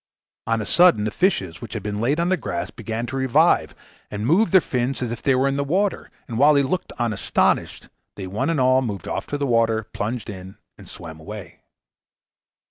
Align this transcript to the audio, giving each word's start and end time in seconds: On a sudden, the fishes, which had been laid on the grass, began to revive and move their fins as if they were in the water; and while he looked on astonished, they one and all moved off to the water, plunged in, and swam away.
On 0.47 0.59
a 0.59 0.65
sudden, 0.65 1.03
the 1.03 1.11
fishes, 1.11 1.61
which 1.61 1.73
had 1.75 1.83
been 1.83 2.01
laid 2.01 2.19
on 2.19 2.29
the 2.29 2.35
grass, 2.35 2.71
began 2.71 3.05
to 3.05 3.15
revive 3.15 3.75
and 4.09 4.25
move 4.25 4.49
their 4.49 4.59
fins 4.59 5.03
as 5.03 5.11
if 5.11 5.21
they 5.21 5.35
were 5.35 5.47
in 5.47 5.57
the 5.57 5.63
water; 5.63 6.09
and 6.27 6.39
while 6.39 6.55
he 6.55 6.63
looked 6.63 6.91
on 6.97 7.13
astonished, 7.13 7.87
they 8.15 8.25
one 8.25 8.49
and 8.49 8.59
all 8.59 8.81
moved 8.81 9.07
off 9.07 9.27
to 9.27 9.37
the 9.37 9.45
water, 9.45 9.83
plunged 9.93 10.27
in, 10.27 10.57
and 10.75 10.89
swam 10.89 11.19
away. 11.19 11.59